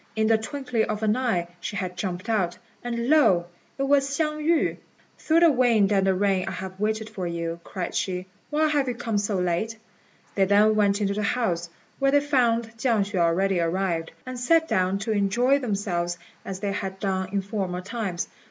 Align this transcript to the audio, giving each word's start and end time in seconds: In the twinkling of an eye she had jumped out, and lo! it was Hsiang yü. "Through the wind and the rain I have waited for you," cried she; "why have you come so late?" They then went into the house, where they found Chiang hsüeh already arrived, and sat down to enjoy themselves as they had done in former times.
In 0.15 0.25
the 0.25 0.37
twinkling 0.39 0.85
of 0.85 1.03
an 1.03 1.15
eye 1.15 1.47
she 1.59 1.75
had 1.75 1.95
jumped 1.95 2.27
out, 2.27 2.57
and 2.83 3.07
lo! 3.07 3.45
it 3.77 3.83
was 3.83 4.09
Hsiang 4.09 4.39
yü. 4.39 4.77
"Through 5.19 5.41
the 5.41 5.51
wind 5.51 5.93
and 5.93 6.07
the 6.07 6.15
rain 6.15 6.47
I 6.47 6.53
have 6.53 6.79
waited 6.79 7.07
for 7.07 7.27
you," 7.27 7.59
cried 7.63 7.93
she; 7.93 8.25
"why 8.49 8.67
have 8.67 8.87
you 8.87 8.95
come 8.95 9.19
so 9.19 9.35
late?" 9.37 9.77
They 10.33 10.45
then 10.45 10.73
went 10.75 11.01
into 11.01 11.13
the 11.13 11.21
house, 11.21 11.69
where 11.99 12.09
they 12.09 12.19
found 12.19 12.75
Chiang 12.79 13.03
hsüeh 13.03 13.19
already 13.19 13.59
arrived, 13.59 14.09
and 14.25 14.39
sat 14.39 14.67
down 14.67 14.97
to 14.97 15.11
enjoy 15.11 15.59
themselves 15.59 16.17
as 16.43 16.61
they 16.61 16.71
had 16.71 16.99
done 16.99 17.29
in 17.31 17.43
former 17.43 17.81
times. 17.81 18.27